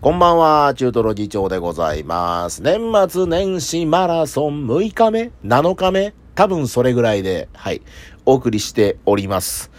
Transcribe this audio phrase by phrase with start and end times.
[0.00, 2.62] こんばんは、中トロ議長でございます。
[2.62, 6.12] 年末年始マラソン6日目 ?7 日目？
[6.34, 7.80] 多分それぐらいで、はい、
[8.26, 9.70] お送りしております。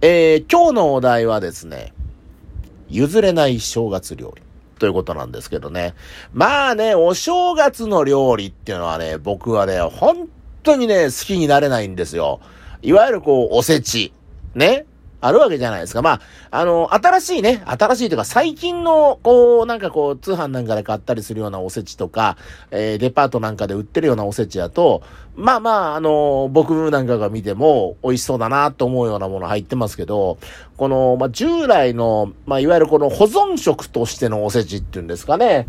[0.00, 1.94] えー、今日のお題はですね、
[2.90, 4.42] 譲れない正月料理。
[4.78, 5.94] ということなんですけどね。
[6.32, 10.28] まあね、お正月の料理っていうのはね、僕はね、本
[10.62, 12.40] 当にね、好きになれないんですよ。
[12.82, 14.12] いわゆるこう、おせち。
[14.54, 14.84] ね？
[15.22, 16.02] あるわけじゃないですか。
[16.02, 22.36] まあ、あの、新しいね、新しいというか最近の、こう、なんかこう、通販なんかで買ったりするようなおせちとか、
[22.72, 25.02] えー、デパートなんかで売ってるようなおせちだと、
[25.36, 30.38] まあまあ、あの、僕なんかが見ても美味しそうだなと思うようなもの入ってますけど、
[30.76, 35.68] この、まあ、従来の、まあ、いわゆるこの保存食としてのおせちっていうんですかね。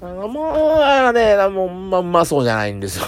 [0.00, 3.04] あのもう、ね、もう、まあ、うまそうじゃないんですよ。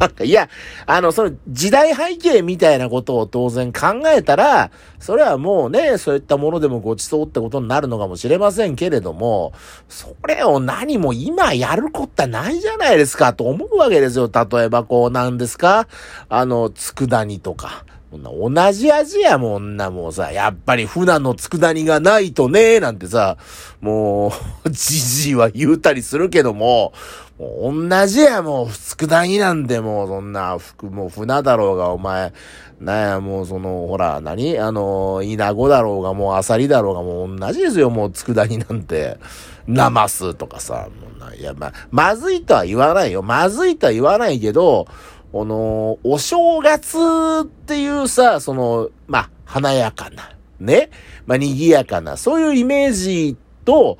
[0.00, 0.48] なんか、いや、
[0.86, 9.52] あの、その時代背景みたいなことを当然考えたら、それはもうね、そういったものでもごちそうってことになるのかもしれませんけれども、
[9.90, 14.30] それを何も今やることはないじゃないですかと思うわけですよ。
[14.32, 15.86] 例えばこうなんですか？
[16.30, 17.84] あの、佃煮とか。
[18.12, 23.36] 同じ味やもんな、もうさ、やっぱり船の佃煮がないとね、なんてさ、
[23.80, 24.32] も
[24.64, 26.92] う、じじいは言うたりするけども、
[27.40, 32.34] もう同じや、もう、佃煮なんで、もう、そんな、服、も船だろうが、お前、
[32.80, 34.58] なんや、もう、その、ほら、何？
[34.58, 39.16] あの、稲子だろうが、もう、アサリだろうが、もう、同じですよ、もう、佃煮なんて。
[39.66, 43.22] ナマスとかさ、もうな、いや、ま、まずいとは言わないよ。
[43.22, 44.86] まずいとは言わないけど、
[45.32, 46.98] この、お正月
[47.44, 50.90] っていうさ、その、まあ、華やかな、ね、
[51.24, 53.96] まあ、賑やかな、そういうイメージと、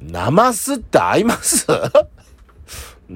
[0.00, 1.66] ナマスって合います？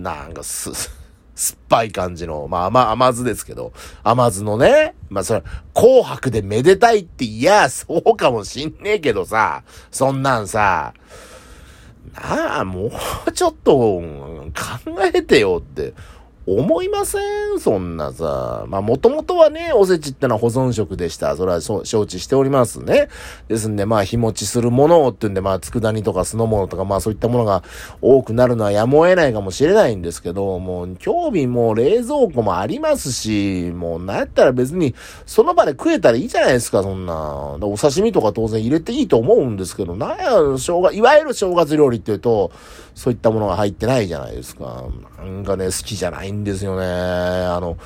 [0.02, 0.72] なんかす、
[1.34, 5.42] 酸っぱい感じの、まあ、甘、甘酢ですけど、甘酢のね、まあ、それ、
[5.74, 10.94] 紅白でめでたいって、いや、そうかもしんねえけどさ、そんなんさ、
[12.14, 12.90] なあ、も
[13.26, 14.02] うちょっと考
[15.14, 15.94] えてよって
[16.56, 17.60] 思いません？
[17.60, 18.64] そんなさ。
[18.68, 21.36] まあ、もともとはね、おせちってのは保存食でした。
[21.36, 23.08] それは承知しておりますね。
[23.48, 27.62] ですんで、まあ、日持ちするものっていうんで、まあ、佃煮とか酢の物とか、まあ、そういったものが
[28.00, 34.94] 多くなるのはやむを得ないかもしれないんですけど、もう、興味も冷蔵庫もありますし、もう、なんやったら別に、
[35.26, 37.58] その場で食えたらいいじゃないですか、そんな。
[37.60, 42.52] お刺身とか当然入れていいと思うんですけど、なんや、正月、いわゆる正月料理っていうと、
[42.94, 44.84] そういったものが入ってないじゃないですか。
[45.18, 46.84] なんかね、好きじゃないんですよね。
[46.84, 47.76] あの、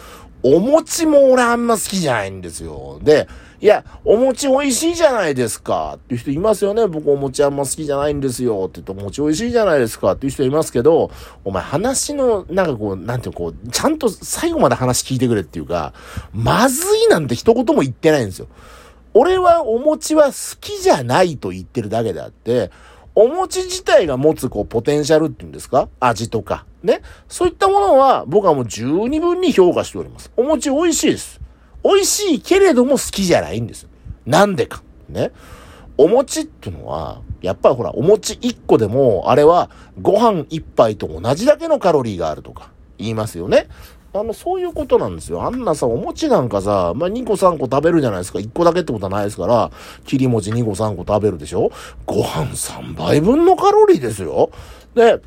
[0.43, 2.99] お餅も俺あんま好きじゃないんですよ。
[3.03, 3.29] で、
[3.61, 6.85] いや、お餅美味しいじゃないですかっていう人いますよね。
[6.89, 11.13] 僕お餅あんま好きじゃないんですよって言うと、お餅美味しいじゃないですかっていう人いますけど、
[11.45, 15.93] お前話の、なんかこう、なんていうこう、ちゃんと最後まで話聞いてくれっていうか、
[16.33, 18.49] まずいなんて一言も言ってないんですよ。
[19.15, 22.73] 俺はお餅は好きじゃないと言ってるだけであって、
[23.15, 25.89] お餅自体が持つこうポテンシャルっていうんですか？
[26.01, 26.65] 味とか。
[26.83, 27.03] ね。
[27.29, 30.33] そういったものは僕はもう十二分に評価しております。
[30.37, 31.41] お餅美味しいです。
[31.85, 33.87] 美味しいけれども好きじゃないんです。
[34.25, 34.83] なんでか。
[35.09, 35.31] ね。
[35.99, 39.69] お餅っていうのは、やっぱりほら、お餅1個でも、あれは
[40.01, 43.69] ご飯1杯と同じだけのカロリーがあるとか言いますよね。
[44.15, 45.43] あの、そういうことなんですよ。
[45.43, 48.39] あんなさ、お餅なんかさ、まあ、2個3個食べるじゃないですか。
[48.39, 49.71] 1個だけってことはないですから、
[50.05, 51.71] 切り餅2個3個食べるでしょ
[52.05, 54.51] ご飯3倍分のカロリーですよ。
[54.95, 55.23] で、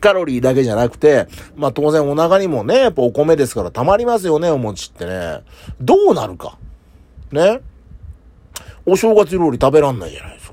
[0.00, 5.40] カロリーだけじゃなくて、まあ、当然お腹にもね、やっぱお米ですから溜まりますよね、お餅ってね。
[5.80, 6.58] どうなるか。
[7.30, 7.60] ね。
[8.84, 10.51] お正月料理食べらんないじゃないですか。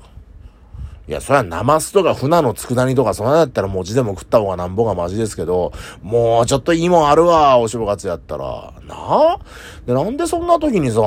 [1.10, 5.72] いや、それはナマスとか船の佃煮とかそんなだったら餅でも食った方がなんぼがマジですけど、
[6.02, 8.72] もうちょっといいもんあるわ、お正月やったら。
[8.86, 8.94] な？
[8.94, 9.38] あ
[9.86, 11.02] で、なんでそんな時にさ、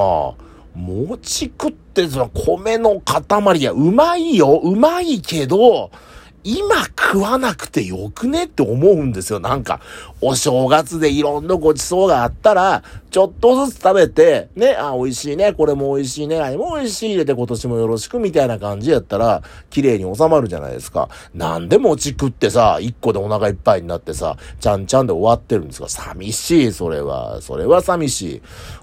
[0.76, 5.90] 餅食ってさ、米の塊、や、うまいよ、うまいけど、
[6.44, 9.40] 今食わなくてよくねって思うんですよ。
[9.40, 9.80] なんか、
[10.20, 21.10] お正月でいろんなごちそうがあったら、ちょっとずつ食べて、ね、あ、美味しいね、これも美味しいね、あれも美味しい入れて今年もよろしくみたいな感じやったら、綺麗に収まるじゃないですか。
[21.34, 25.88] なんで餅食ってさ、一個でお腹いっぱいになってさ、ちゃんちゃんで終わってるんですか？
[25.88, 27.42] 寂しい、それは。
[27.42, 28.42] それは寂しい。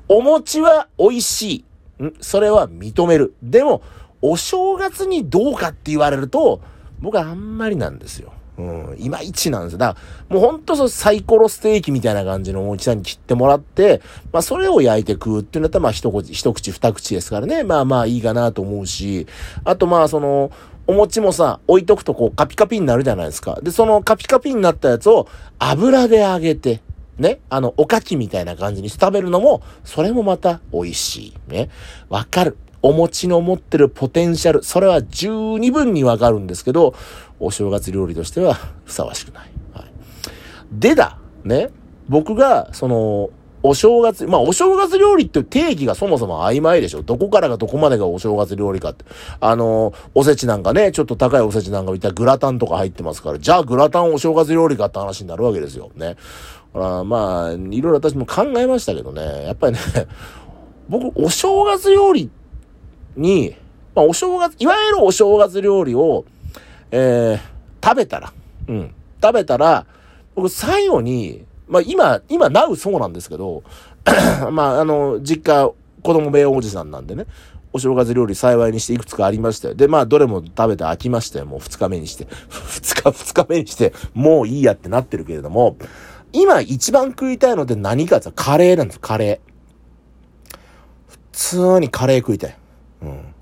[0.09, 1.65] お餅は美味し
[2.01, 2.05] い。
[2.05, 2.15] ん？
[2.21, 3.35] それは認める。
[3.43, 3.83] でも、
[4.23, 6.61] お正月にどうかって言われると、
[7.01, 8.33] 僕はあんまりなんですよ。
[8.59, 9.79] うん、いまいちなんですよ。
[9.79, 14.03] だから、もうほんとそサイコロステーキみたいな感じの大きさんに切ってもらって、
[14.33, 17.65] まあそれを焼いて食うっていうんだったら、まあ一口、一口二口ですからね。
[17.65, 19.27] まあまあいいかなと思うし、
[19.65, 20.51] あとまあその、
[20.87, 23.59] お餅もさ、置いとくとこうカピカピになるじゃないですか。
[23.63, 26.81] で、そのカピカピになったやつを油で揚げて、
[27.19, 31.53] ね、あの、おかきみたいな感じにして食べるのも、それもまた美味しい。
[31.53, 31.71] ね。
[32.09, 32.57] わかる。
[32.83, 36.95] お餅の持ってるポテンシャル、それは十二分にわかるんですけど、
[37.39, 38.55] お正月料理としては
[38.85, 39.51] ふさわしくない。
[39.75, 39.85] はい、
[40.73, 41.71] でだ、ね、
[42.09, 43.31] 僕が、その、
[43.63, 47.03] お正月、まあお正月料理っていう定義がそもそも曖昧でしょ。
[47.03, 49.05] どこからがどこまでがお正月料理かって。
[49.39, 55.91] あの、おせちなんかね、ちょっと高いおせちなんか見たらグラタンとか入ってますから、じゃあグラタンお正月料理かって話になるわけですよ。
[55.95, 56.17] ね。
[56.73, 59.81] あまあ、いろいろ私も考えましたけどね、やっぱりね、
[60.89, 62.40] 僕、お正月料理って
[63.17, 63.57] に、
[63.95, 66.25] まあお正月、いわゆるお正月料理を、
[66.91, 68.33] えー、食べたら、
[68.69, 69.87] うん、食べたら、
[70.35, 73.63] 僕最後に、まあ今、今、なうそうなんですけど、
[74.51, 75.71] まああの、実家、
[76.03, 77.27] 子供部屋おじさんなんでね、
[77.73, 79.75] お正月料理幸いにしていくつかありましたよ。
[79.75, 81.47] で、まあ、どれも食べて飽きましたよ。
[81.47, 82.27] もう二日目にして。
[82.51, 85.77] 二日、二日目にして、もういいやってなってるけれども、
[86.33, 90.59] 今一番食いたいのって何かってカレーなんです、カレー。
[91.09, 92.57] 普通にカレー食いたい。
[93.03, 93.35] うん。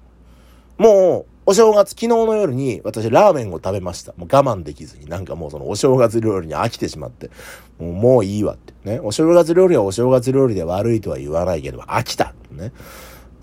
[0.78, 4.12] もう、お正月、昨日の夜に私ラーメンを食べました。
[4.16, 5.06] もう我慢できずに。
[5.06, 7.30] なんかもうそのお正月料理に飽きてしまって。
[7.78, 8.74] もうもういいわって。
[8.84, 9.00] ね。
[9.00, 12.34] お正月料理はお正月料理で悪いとは言わないけど、飽きた。
[12.50, 12.72] ね。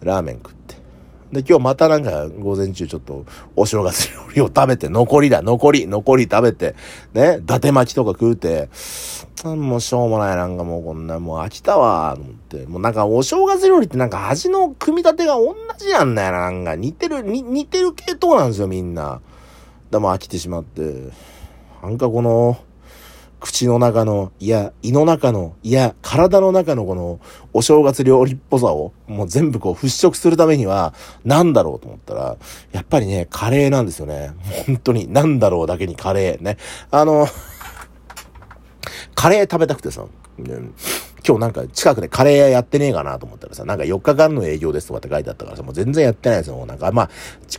[0.02, 0.76] ラーメン食って。
[1.36, 3.26] で、今日またなんか午前中ちょっと
[3.58, 6.76] お正月料理を食べて、残りだ、残り、残り食べて、
[7.14, 8.70] ね、伊達巻きとか食うて、
[9.44, 12.66] もうしょうもない、なんかもうこんな、もう飽きたわ、と思って。
[12.68, 19.20] もうなんかお正月料理ってなんか味の組み立てが同じなんだよな、なんか似てる、似てる系統なんですよ、みんな。
[19.92, 21.12] でも飽きてしまって。
[21.84, 22.58] なんかこの、
[23.46, 27.20] 口の中の、いや、胃の中の、いや、体の中のこの、
[27.54, 32.38] お正月料理っぽさを、もう全部こう払拭するためには、なんだろうと思ったら、
[32.72, 34.32] やっぱりね、カレーなんですよね。
[34.66, 36.58] 本当に、なんだろうだけにカレーね。
[36.90, 37.28] あの、
[39.14, 40.06] カレー食べたくてさ、
[40.40, 46.66] 今日なんか近くでカレー屋やってねえかなと思ったらさ、なんか4日間の営業ですとかって書いてあったからさ、もう全然やってないですよ。
[46.66, 47.10] なんかまあ、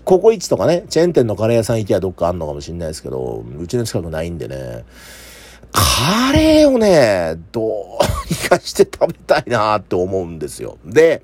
[0.05, 4.85] ココイチとかね、チェーン店のカレー屋さん行きゃどっかあんのかもしんないですけど、うちの近くないんでね、
[5.78, 7.70] カレーをね、どう
[8.31, 10.78] にかして食べたいなって思うんですよ。
[10.87, 11.23] で、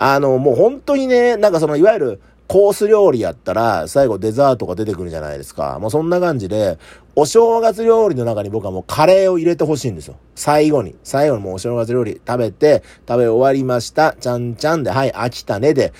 [0.00, 5.78] あの、もう本当にね、なんかその、いわゆる、コース料理やったら、最後デザートが出てくるじゃないですか。
[5.80, 6.76] もうそんな感じで、
[7.14, 10.16] お正月料理の中に僕はもうカレーを入れてほしいんですよ。
[10.34, 10.96] 最後に。
[11.04, 14.16] 最後にもうお正月料理食べて、食べ終わりました。
[14.18, 15.92] ちゃんちゃんで、はい、飽きたねで、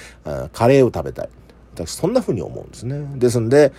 [0.53, 1.29] カレーを食べたい。
[1.75, 3.05] 私、そんな風に思うんですね。
[3.19, 3.73] ですんで、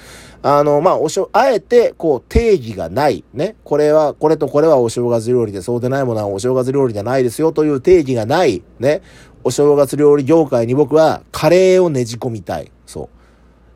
[0.43, 3.23] あの、まあ、おしょ、あえて、こう、定義がない。
[3.33, 3.55] ね。
[3.63, 8.61] これは、これとこれはお正月料理で、そうでないものはお正月料理じゃないですよという定義がない。
[8.79, 9.01] ね。
[9.43, 12.71] お正月料理業界に僕は、カレーをねじ込みたい。
[12.85, 13.09] そう。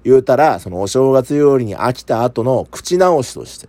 [0.04, 3.68] 言うたら、そのお正月料理に飽きた後の口直しとして、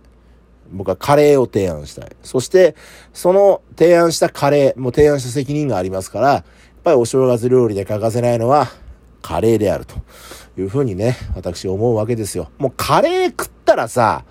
[0.71, 2.09] 僕はカレーを提案したい。
[2.23, 2.75] そして、
[3.13, 6.43] その提案したカレー、もう提案した責任がありますから、やっ
[6.83, 8.71] ぱりお正月料理で欠かせないのは、
[9.21, 9.95] カレーであると。
[10.57, 12.49] いうふうにね、私思うわけですよ。
[12.57, 14.25] もうカレー食ったらさ、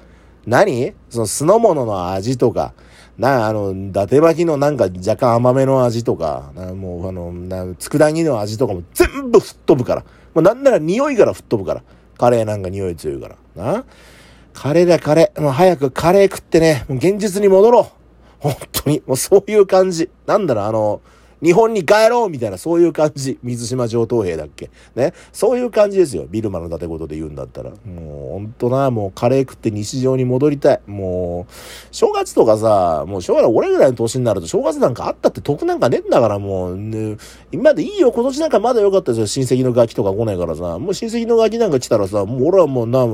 [0.46, 0.92] 何？
[1.08, 2.74] その酢の物の味とか、
[3.16, 10.02] な、あの、伊達巻きのなんか若干甘めの味とか、なもうあの、な、佃煮の味とかも全部吹っ飛ぶから。
[10.34, 11.82] もうなんなら匂いから吹っ飛ぶから。
[12.18, 13.36] カレーなんか匂い強いから。
[13.56, 13.84] な？
[14.52, 15.40] カレーだカレー。
[15.40, 17.84] もう早くカレー食ってね、もう現実に戻ろう。
[18.40, 19.02] 本当に。
[19.06, 20.10] もうそういう感じ。
[20.26, 21.00] なんだろう、あの、
[21.42, 23.38] 日本に帰ろうみたいな、そういう感じ。
[23.42, 24.70] 水島上等兵だっけ？
[24.94, 25.14] ね？
[25.32, 26.26] そういう感じですよ。
[26.28, 27.70] ビルマの建事で言うんだったら。
[27.70, 30.80] もう、ほんとな、もうカレー食って日常に戻りたい。
[30.86, 31.52] もう、
[31.90, 37.16] 正月とかさ、もう将来俺ぐらいの年になると正月なんかあったって得なんかねえんだから、もう、ね、
[37.52, 38.12] 今でいいよ。
[38.12, 39.26] 今年なんかまだ良かったですよ。
[39.26, 40.78] 親戚のガキとか来ないからさ。
[40.78, 43.06] もう親戚のガキなんか来たらさ、もう俺はもうな、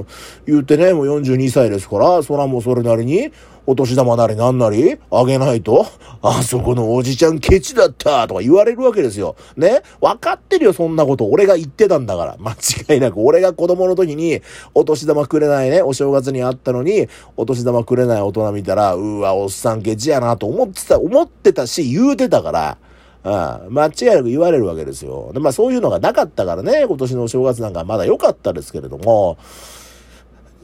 [0.47, 3.31] 言うてね、もう42歳ですから、そらもうそれなりに、
[3.67, 5.87] お年玉なりなんなりあげないと、
[6.23, 9.37] あそこのおじちゃんケチだったとか言われるわけですよ。
[9.57, 9.83] ね？
[10.01, 11.27] 分かってるよ、そんなこと。
[11.27, 12.37] 俺が言ってたんだから。
[12.39, 12.53] 間
[12.95, 13.19] 違いなく。
[13.19, 14.41] 俺が子供の時に、
[14.75, 22.79] お年玉くれないね、お正月にあったのに、お年玉くれない大人見たら、うわ、おっさんケチやなと思ってた、思ってたし、言うてたから、
[23.25, 25.33] ああ間違いなく言われるわけですよ。
[25.35, 29.37] で、まあそういうのがなかったからね、今年のお正月なんかまだ良かったですけれども、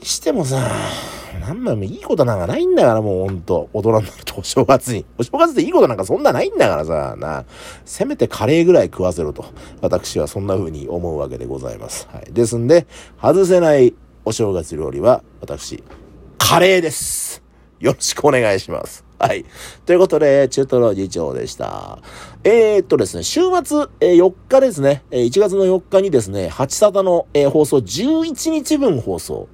[0.05, 0.71] してもさ、
[1.41, 3.69] なんだいいことなんかないんだから、もうほんと。
[3.73, 5.05] 大人になるとお正月に。
[5.19, 7.45] お正月でいいことなんかそんなないんだからさ、な。
[7.85, 9.45] せめてカレーぐらい食わせろと。
[9.81, 12.09] 私はそんな風に思うわけでございます。
[12.13, 12.33] はい。
[12.33, 12.87] ですんで、
[13.21, 13.95] 外せない
[14.25, 15.83] お正月料理は、私、
[16.39, 17.43] カレーです。
[17.81, 19.05] よろしくお願いします。
[19.19, 19.45] はい。
[19.87, 21.99] ということで、中トロ議長でした。
[22.45, 29.49] えー、っとですね、週末、えー、4日ですね、えー、1月の4日にですね、8サタの、えー、放送11日分放送。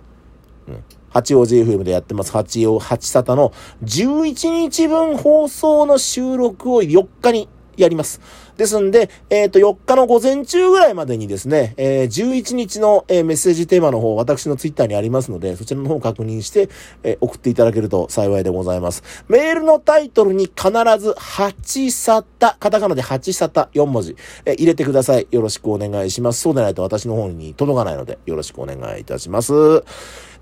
[1.11, 2.33] 八王子 FM でやってます。
[2.33, 3.53] 八王、八沙汰の
[3.85, 7.49] 11日分放送の収録を4日に
[7.79, 8.21] やります。
[8.57, 16.69] ですんで、えっ、ー、と、4日の午前中ぐらいまでにですね、えー、11日の、えー、メッセージテーマの方、私のツイッターにありますので、そちらの方を確認して、
[17.03, 19.03] えー、送っていただけると幸いでございます。
[19.29, 25.29] メールのタイトルに必ず、8サタ、カタカナで8サタ4文字、えー、入れてください。
[25.31, 26.41] よろしくお願いします。
[26.41, 29.83] そうでないと私の方に届かないので、よろしくお願いいたします。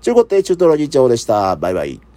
[0.01, 1.55] ということで、中トロ議長でした。
[1.55, 2.16] バイバイ。